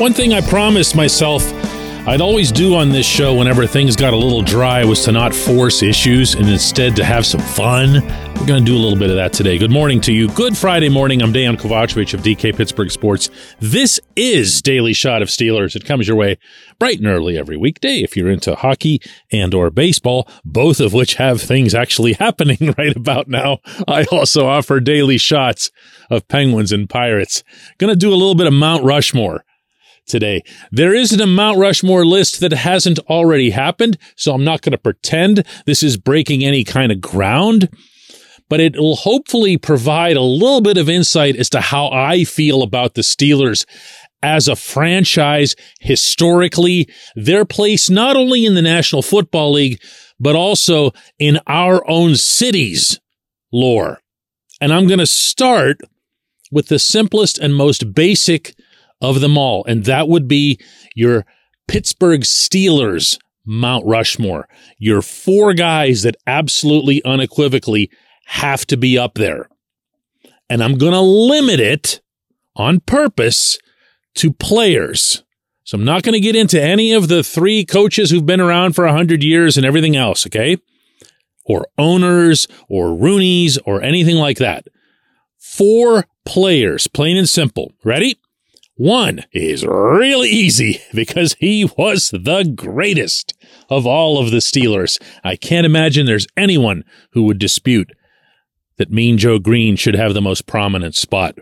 [0.00, 1.42] One thing I promised myself
[2.06, 5.34] I'd always do on this show whenever things got a little dry was to not
[5.34, 8.02] force issues and instead to have some fun.
[8.36, 9.58] We're going to do a little bit of that today.
[9.58, 10.28] Good morning to you.
[10.28, 11.20] Good Friday morning.
[11.20, 13.28] I'm Dejan Kovacevic of DK Pittsburgh Sports.
[13.60, 15.76] This is Daily Shot of Steelers.
[15.76, 16.38] It comes your way
[16.78, 21.16] bright and early every weekday if you're into hockey and or baseball, both of which
[21.16, 23.58] have things actually happening right about now.
[23.86, 25.70] I also offer daily shots
[26.08, 27.44] of Penguins and Pirates.
[27.76, 29.44] Going to do a little bit of Mount Rushmore
[30.10, 30.42] today.
[30.70, 34.78] There isn't a Mount Rushmore list that hasn't already happened, so I'm not going to
[34.78, 37.68] pretend this is breaking any kind of ground,
[38.48, 42.62] but it will hopefully provide a little bit of insight as to how I feel
[42.62, 43.64] about the Steelers
[44.22, 49.80] as a franchise historically, their place not only in the National Football League,
[50.18, 53.00] but also in our own city's
[53.52, 54.00] lore.
[54.60, 55.80] And I'm going to start
[56.52, 58.54] with the simplest and most basic
[59.00, 60.58] of them all, and that would be
[60.94, 61.24] your
[61.68, 64.48] Pittsburgh Steelers Mount Rushmore.
[64.78, 67.90] Your four guys that absolutely unequivocally
[68.26, 69.48] have to be up there.
[70.48, 72.00] And I'm going to limit it
[72.56, 73.58] on purpose
[74.16, 75.24] to players.
[75.64, 78.74] So I'm not going to get into any of the three coaches who've been around
[78.74, 80.56] for 100 years and everything else, okay?
[81.44, 84.66] Or owners or Rooneys or anything like that.
[85.38, 87.72] Four players, plain and simple.
[87.84, 88.18] Ready?
[88.80, 93.34] One is really easy because he was the greatest
[93.68, 94.98] of all of the Steelers.
[95.22, 97.90] I can't imagine there's anyone who would dispute
[98.78, 101.34] that Mean Joe Greene should have the most prominent spot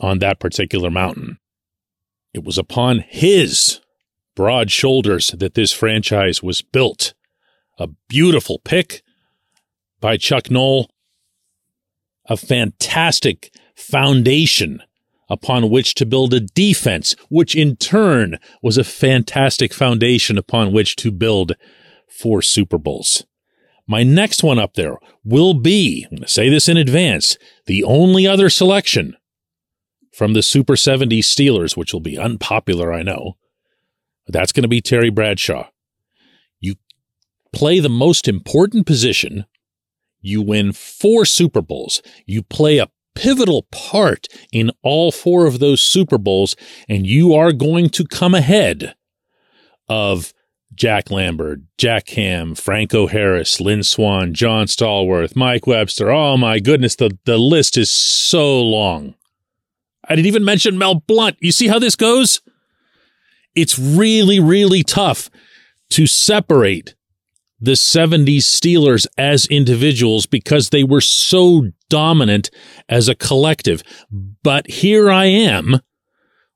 [0.00, 1.36] on that particular mountain.
[2.32, 3.82] It was upon his
[4.34, 7.12] broad shoulders that this franchise was built.
[7.78, 9.02] A beautiful pick
[10.00, 10.88] by Chuck Noll,
[12.24, 14.82] a fantastic foundation
[15.30, 20.96] upon which to build a defense, which in turn was a fantastic foundation upon which
[20.96, 21.52] to build
[22.08, 23.24] four Super Bowls.
[23.86, 27.84] My next one up there will be, I'm going to say this in advance, the
[27.84, 29.16] only other selection
[30.12, 33.36] from the Super 70s Steelers, which will be unpopular, I know.
[34.26, 35.70] That's going to be Terry Bradshaw.
[36.58, 36.74] You
[37.52, 39.44] play the most important position.
[40.20, 42.02] You win four Super Bowls.
[42.26, 42.90] You play a
[43.20, 46.56] pivotal part in all four of those Super Bowls,
[46.88, 48.94] and you are going to come ahead
[49.90, 50.32] of
[50.74, 56.10] Jack Lambert, Jack Ham, Franco Harris, Lynn Swann, John Stallworth, Mike Webster.
[56.10, 59.14] Oh my goodness, the, the list is so long.
[60.08, 61.36] I didn't even mention Mel Blount.
[61.40, 62.40] You see how this goes?
[63.54, 65.28] It's really, really tough
[65.90, 66.94] to separate
[67.60, 72.50] the 70s Steelers as individuals because they were so dominant
[72.88, 73.82] as a collective.
[74.10, 75.80] But here I am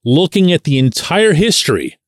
[0.04, 1.98] looking at the entire history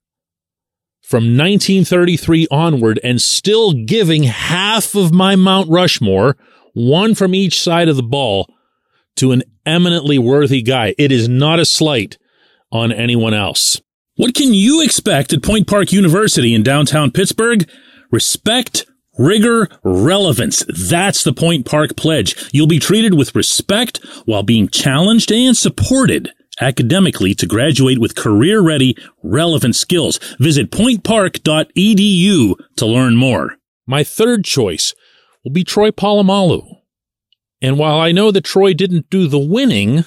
[1.03, 6.37] from 1933 onward and still giving half of my Mount Rushmore,
[6.75, 8.53] one from each side of the ball,
[9.17, 10.95] to an eminently worthy guy.
[10.99, 12.19] It is not a slight
[12.73, 13.81] on anyone else.
[14.17, 17.69] What can you expect at Point Park University in downtown Pittsburgh?
[18.17, 18.87] Respect,
[19.19, 20.65] rigor, relevance.
[20.71, 22.49] That's the Point Park pledge.
[22.51, 28.63] You'll be treated with respect while being challenged and supported academically to graduate with career
[28.63, 30.19] ready, relevant skills.
[30.39, 33.57] Visit pointpark.edu to learn more.
[33.87, 34.95] My third choice
[35.45, 36.67] will be Troy Polamalu.
[37.61, 40.07] And while I know that Troy didn't do the winning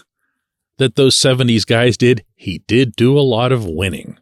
[0.79, 4.17] that those 70s guys did, he did do a lot of winning.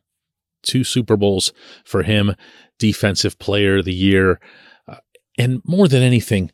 [0.61, 1.53] Two Super Bowls
[1.85, 2.35] for him,
[2.77, 4.39] Defensive Player of the Year.
[4.88, 4.97] Uh,
[5.38, 6.51] and more than anything,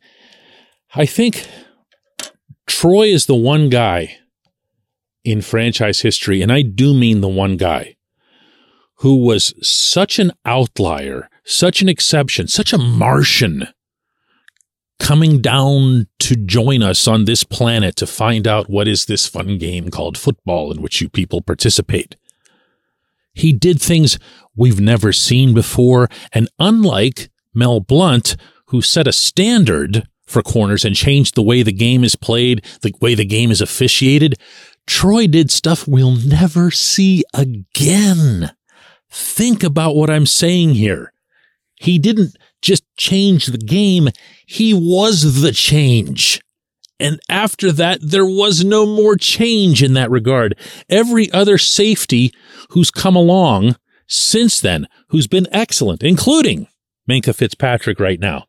[0.94, 1.48] I think
[2.66, 4.18] Troy is the one guy
[5.24, 7.96] in franchise history, and I do mean the one guy
[8.96, 13.68] who was such an outlier, such an exception, such a Martian
[14.98, 19.58] coming down to join us on this planet to find out what is this fun
[19.58, 22.16] game called football in which you people participate.
[23.34, 24.18] He did things
[24.56, 28.36] we've never seen before, and unlike Mel Blount,
[28.66, 32.92] who set a standard for corners and changed the way the game is played, the
[33.00, 34.34] way the game is officiated,
[34.86, 38.52] Troy did stuff we'll never see again.
[39.10, 41.12] Think about what I'm saying here.
[41.76, 44.08] He didn't just change the game,
[44.46, 46.40] he was the change.
[47.00, 50.56] And after that, there was no more change in that regard.
[50.88, 52.32] Every other safety
[52.70, 53.76] who's come along
[54.06, 56.68] since then, who's been excellent, including
[57.08, 58.44] Minkah Fitzpatrick right now,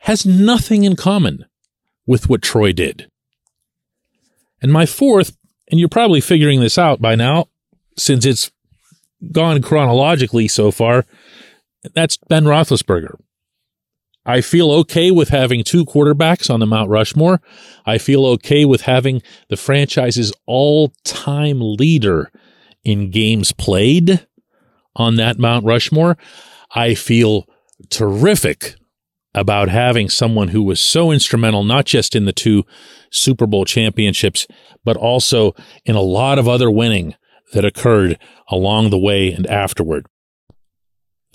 [0.00, 1.44] has nothing in common
[2.06, 3.10] with what Troy did.
[4.62, 5.36] And my fourth,
[5.70, 7.48] and you're probably figuring this out by now,
[7.96, 8.50] since it's
[9.32, 11.04] gone chronologically so far,
[11.94, 13.18] that's Ben Roethlisberger.
[14.26, 17.40] I feel okay with having two quarterbacks on the Mount Rushmore.
[17.86, 22.32] I feel okay with having the franchise's all time leader
[22.82, 24.26] in games played
[24.96, 26.18] on that Mount Rushmore.
[26.74, 27.48] I feel
[27.88, 28.74] terrific
[29.32, 32.64] about having someone who was so instrumental, not just in the two
[33.10, 34.46] Super Bowl championships,
[34.84, 37.14] but also in a lot of other winning
[37.52, 38.18] that occurred
[38.48, 40.06] along the way and afterward.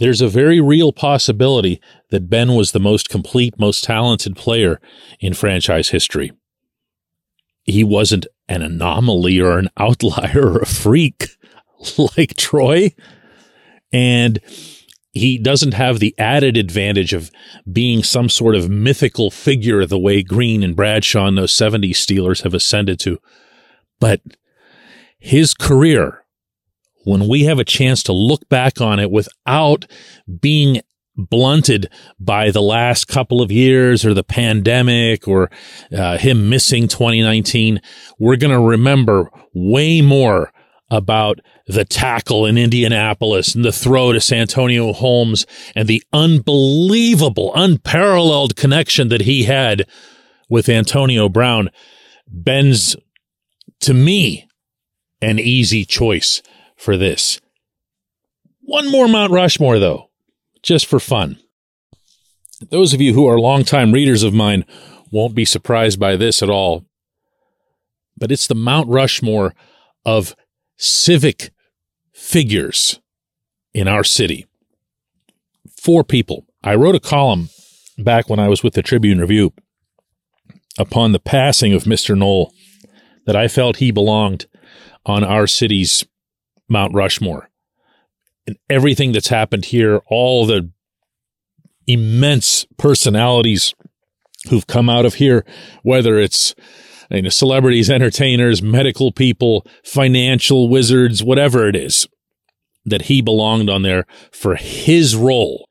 [0.01, 4.81] There's a very real possibility that Ben was the most complete, most talented player
[5.19, 6.31] in franchise history.
[7.65, 11.27] He wasn't an anomaly or an outlier or a freak
[12.17, 12.95] like Troy.
[13.93, 14.39] And
[15.11, 17.29] he doesn't have the added advantage of
[17.71, 22.41] being some sort of mythical figure the way Greene and Bradshaw and those 70s Steelers
[22.41, 23.19] have ascended to.
[23.99, 24.21] But
[25.19, 26.20] his career,
[27.03, 29.85] when we have a chance to look back on it without
[30.39, 30.81] being
[31.15, 35.49] blunted by the last couple of years or the pandemic or
[35.95, 37.81] uh, him missing 2019,
[38.19, 40.51] we're going to remember way more
[40.89, 48.57] about the tackle in Indianapolis and the throw to Santonio Holmes and the unbelievable, unparalleled
[48.57, 49.87] connection that he had
[50.49, 51.69] with Antonio Brown.
[52.27, 52.97] Ben's,
[53.81, 54.47] to me,
[55.21, 56.41] an easy choice
[56.81, 57.39] for this.
[58.61, 60.09] One more Mount Rushmore, though,
[60.63, 61.37] just for fun.
[62.69, 64.65] Those of you who are longtime readers of mine
[65.11, 66.85] won't be surprised by this at all,
[68.17, 69.53] but it's the Mount Rushmore
[70.05, 70.35] of
[70.77, 71.51] civic
[72.13, 72.99] figures
[73.73, 74.47] in our city.
[75.77, 76.47] Four people.
[76.63, 77.49] I wrote a column
[77.97, 79.53] back when I was with the Tribune Review
[80.79, 82.17] upon the passing of Mr.
[82.17, 82.53] Noll
[83.27, 84.47] that I felt he belonged
[85.05, 86.05] on our city's
[86.71, 87.49] Mount Rushmore.
[88.47, 90.71] And everything that's happened here, all the
[91.85, 93.75] immense personalities
[94.49, 95.45] who've come out of here,
[95.83, 96.55] whether it's
[97.11, 102.07] you know, celebrities, entertainers, medical people, financial wizards, whatever it is,
[102.85, 105.67] that he belonged on there for his role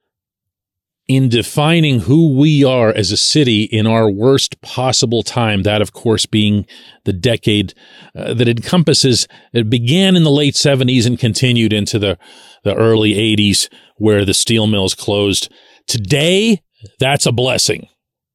[1.10, 5.64] in defining who we are as a city in our worst possible time.
[5.64, 6.66] That, of course, being
[7.04, 7.74] the decade
[8.14, 12.16] uh, that encompasses, it began in the late 70s and continued into the,
[12.62, 15.52] the early 80s where the steel mills closed.
[15.88, 16.62] Today,
[17.00, 17.88] that's a blessing.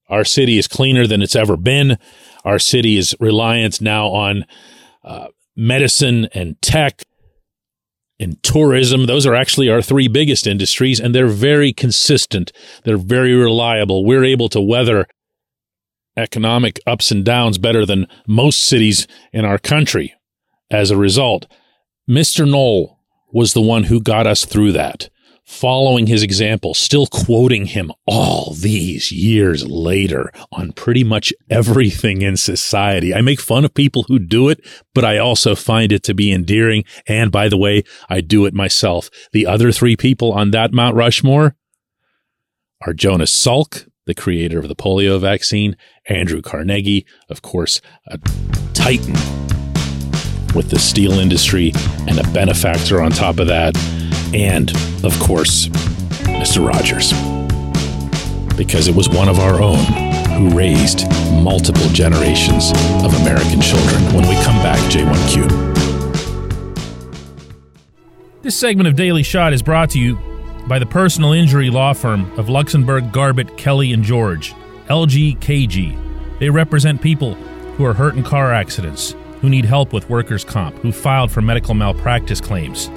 [0.10, 1.98] Our city is cleaner than it's ever been.
[2.44, 4.46] Our city is reliant now on
[5.02, 7.04] uh, medicine and tech
[8.20, 9.06] and tourism.
[9.06, 12.52] Those are actually our three biggest industries, and they're very consistent.
[12.84, 14.06] They're very reliable.
[14.06, 15.08] We're able to weather
[16.18, 20.14] economic ups and downs better than most cities in our country.
[20.72, 21.46] As a result,
[22.10, 22.50] Mr.
[22.50, 23.00] Noll
[23.34, 25.10] was the one who got us through that
[25.46, 32.36] following his example, still quoting him all these years later on pretty much everything in
[32.36, 33.14] society.
[33.14, 34.60] I make fun of people who do it,
[34.94, 36.84] but I also find it to be endearing.
[37.08, 39.10] And by the way, I do it myself.
[39.34, 41.56] The other three people on that Mount Rushmore
[42.86, 48.18] are Jonas Salk, the creator of the polio vaccine, Andrew Carnegie, of course, a
[48.74, 49.14] titan
[50.56, 51.72] with the steel industry
[52.08, 53.76] and a benefactor on top of that
[54.36, 54.72] and,
[55.06, 55.70] of course,
[56.28, 56.68] Mr.
[56.68, 57.14] Rogers.
[58.58, 59.84] Because it was one of our own
[60.36, 61.10] who raised
[61.42, 62.72] multiple generations
[63.04, 64.04] of American children.
[64.14, 65.74] When we come back, J1Q.
[68.42, 70.20] This segment of Daily Shot is brought to you
[70.68, 74.54] by the personal injury law firm of Luxenberg, Garbett, Kelly, and George,
[74.88, 77.36] LGKG They represent people
[77.76, 81.42] who are hurt in car accidents, who need help with workers' comp, who filed for
[81.42, 82.90] medical malpractice claims.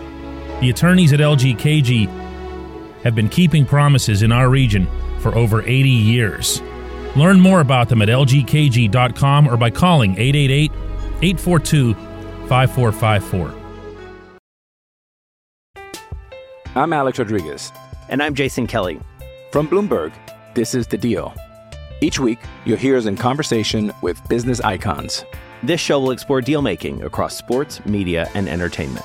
[0.60, 2.08] The attorneys at LGKG
[3.04, 4.88] have been keeping promises in our region
[5.20, 6.60] for over 80 years.
[7.14, 10.72] Learn more about them at lgkg.com or by calling 888
[11.22, 11.94] 842
[12.48, 13.54] 5454.
[16.74, 17.72] I'm Alex Rodriguez.
[18.08, 19.00] And I'm Jason Kelly.
[19.52, 20.12] From Bloomberg,
[20.54, 21.34] this is The Deal.
[22.00, 25.24] Each week, you'll hear us in conversation with business icons.
[25.62, 29.04] This show will explore deal making across sports, media, and entertainment.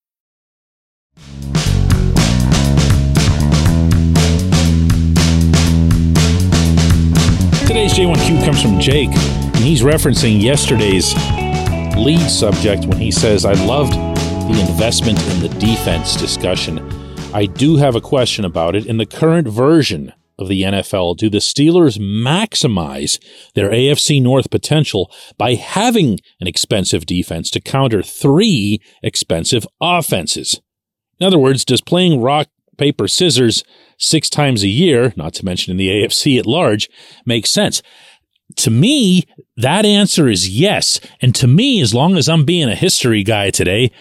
[7.67, 11.13] Today's J1Q comes from Jake, and he's referencing yesterday's
[11.95, 16.79] lead subject when he says, I loved the investment in the defense discussion.
[17.33, 18.85] I do have a question about it.
[18.85, 23.19] In the current version of the NFL, do the Steelers maximize
[23.55, 30.59] their AFC North potential by having an expensive defense to counter three expensive offenses?
[31.21, 32.47] In other words, does playing rock,
[32.79, 33.63] paper, scissors
[33.99, 36.89] six times a year, not to mention in the AFC at large,
[37.27, 37.83] make sense?
[38.55, 39.25] To me,
[39.55, 40.99] that answer is yes.
[41.21, 43.91] And to me, as long as I'm being a history guy today,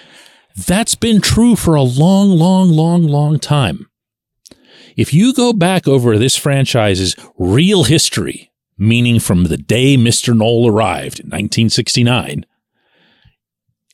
[0.57, 3.91] that's been true for a long, long, long, long time.
[4.97, 10.35] If you go back over this franchise's real history, meaning from the day Mr.
[10.35, 12.47] Noll arrived in 1969,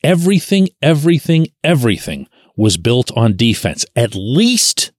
[0.04, 4.92] everything, everything, everything was built on defense, at least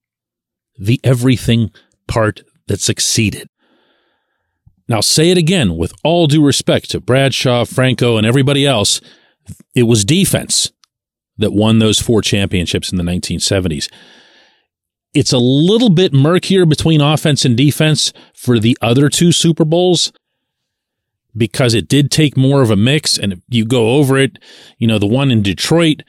[0.78, 1.72] the everything
[2.08, 3.50] part that succeeded.
[4.88, 9.02] Now, say it again with all due respect to Bradshaw, Franco, and everybody else.
[9.76, 10.72] It was defense
[11.38, 13.92] that won those four championships in the 1970s.
[15.14, 20.12] It's a little bit murkier between offense and defense for the other two Super Bowls
[21.36, 23.18] because it did take more of a mix.
[23.18, 24.40] And if you go over it,
[24.78, 26.04] you know, the one in Detroit,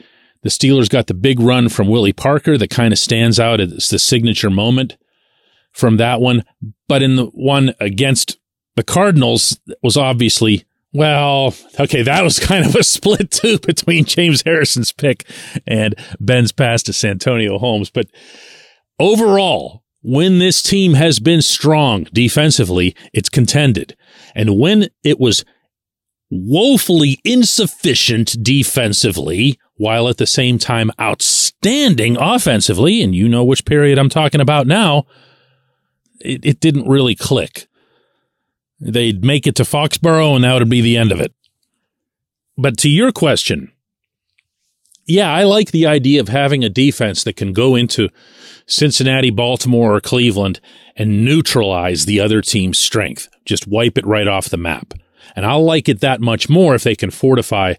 [0.49, 3.90] the Steelers got the big run from Willie Parker that kind of stands out as
[3.90, 4.97] the signature moment
[5.73, 6.43] from that one.
[6.88, 8.38] But in the one against
[8.75, 10.64] the Cardinals was obviously,
[10.95, 15.28] well, okay, that was kind of a split too between James Harrison's pick
[15.67, 17.90] and Ben's pass to Santonio Holmes.
[17.90, 18.07] But
[18.99, 23.95] overall, when this team has been strong defensively, it's contended.
[24.35, 25.45] And when it was
[26.31, 33.99] woefully insufficient defensively, while at the same time outstanding offensively, and you know which period
[33.99, 35.06] I'm talking about now,
[36.20, 37.66] it, it didn't really click.
[38.80, 41.32] They'd make it to Foxborough, and that would be the end of it.
[42.56, 43.73] But to your question,
[45.06, 48.11] yeah, I like the idea of having a defense that can go into
[48.66, 50.61] Cincinnati, Baltimore, or Cleveland
[50.97, 53.28] and neutralize the other team's strength.
[53.47, 54.92] Just wipe it right off the map.
[55.35, 57.75] And I'll like it that much more if they can fortify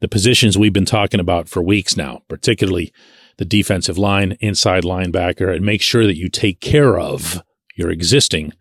[0.00, 2.92] the positions we've been talking about for weeks now, particularly
[3.38, 7.42] the defensive line, inside linebacker, and make sure that you take care of
[7.74, 8.52] your existing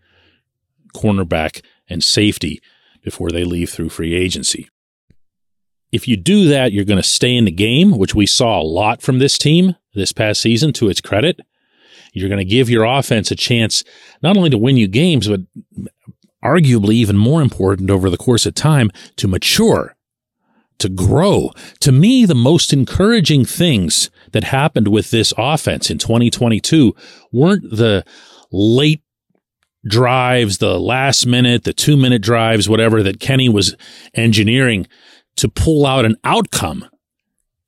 [0.94, 2.62] cornerback and safety
[3.04, 4.70] before they leave through free agency.
[5.92, 8.64] If you do that, you're going to stay in the game, which we saw a
[8.64, 11.40] lot from this team this past season to its credit.
[12.12, 13.84] You're going to give your offense a chance
[14.22, 15.42] not only to win you games, but
[16.44, 19.95] arguably even more important over the course of time to mature,
[20.80, 21.52] to grow.
[21.82, 26.96] To me, the most encouraging things that happened with this offense in 2022
[27.32, 28.04] weren't the
[28.52, 29.02] late
[29.88, 33.76] drives, the last minute, the two minute drives, whatever that Kenny was
[34.14, 34.88] engineering
[35.38, 36.86] to pull out an outcome.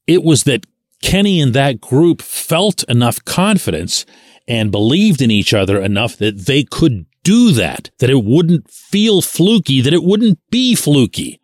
[0.07, 0.65] It was that
[1.01, 4.05] Kenny and that group felt enough confidence
[4.47, 9.21] and believed in each other enough that they could do that, that it wouldn't feel
[9.21, 11.39] fluky, that it wouldn't be fluky.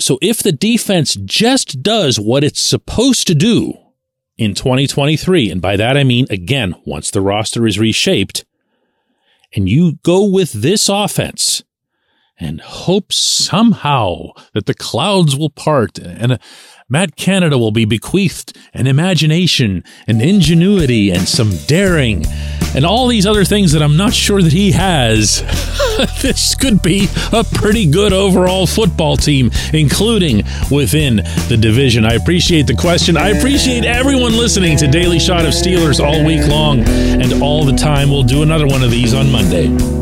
[0.00, 3.74] So if the defense just does what it's supposed to do
[4.36, 8.44] in 2023, and by that I mean, again, once the roster is reshaped,
[9.54, 11.62] and you go with this offense
[12.40, 16.38] and hope somehow that the clouds will part and
[16.88, 22.24] Matt Canada will be bequeathed an imagination and ingenuity and some daring
[22.74, 25.40] and all these other things that I'm not sure that he has.
[26.22, 31.16] this could be a pretty good overall football team, including within
[31.48, 32.04] the division.
[32.04, 33.16] I appreciate the question.
[33.16, 37.76] I appreciate everyone listening to Daily Shot of Steelers all week long and all the
[37.76, 38.10] time.
[38.10, 39.99] We'll do another one of these on Monday.